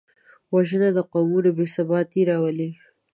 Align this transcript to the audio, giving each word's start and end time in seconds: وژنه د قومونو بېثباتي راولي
وژنه 0.53 0.89
د 0.97 0.99
قومونو 1.11 1.49
بېثباتي 1.57 2.21
راولي 2.29 2.69